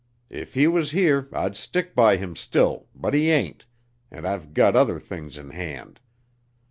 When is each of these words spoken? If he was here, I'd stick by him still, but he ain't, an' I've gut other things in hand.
If 0.31 0.55
he 0.55 0.65
was 0.67 0.89
here, 0.89 1.29
I'd 1.31 1.55
stick 1.55 1.93
by 1.93 2.17
him 2.17 2.35
still, 2.35 2.87
but 2.95 3.13
he 3.13 3.29
ain't, 3.29 3.67
an' 4.09 4.25
I've 4.25 4.55
gut 4.55 4.75
other 4.75 4.99
things 4.99 5.37
in 5.37 5.51
hand. 5.51 5.99